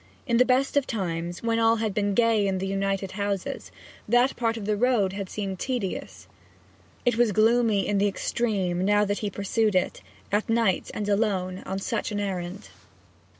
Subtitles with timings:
[0.25, 3.71] In the best of times, when all had been gay in the united houses,
[4.09, 6.27] that part of the road had seemed tedious.
[7.05, 10.01] It was gloomy in the extreme now that he pursued it,
[10.31, 12.69] at night and alone, on such an errand.